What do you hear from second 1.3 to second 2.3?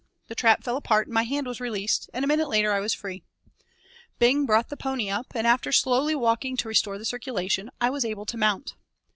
was released, and a